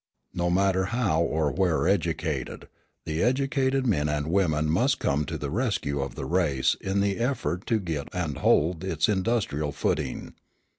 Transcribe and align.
No 0.33 0.49
matter 0.49 0.85
how 0.85 1.21
or 1.21 1.51
where 1.51 1.87
educated, 1.87 2.67
the 3.05 3.21
educated 3.21 3.85
men 3.85 4.09
and 4.09 4.25
women 4.31 4.67
must 4.67 4.97
come 4.97 5.25
to 5.25 5.37
the 5.37 5.51
rescue 5.51 6.01
of 6.01 6.15
the 6.15 6.25
race 6.25 6.73
in 6.81 7.01
the 7.01 7.17
effort 7.19 7.67
to 7.67 7.79
get 7.79 8.09
and 8.11 8.39
hold 8.39 8.83
its 8.83 9.07
industrial 9.07 9.71
footing. 9.71 10.33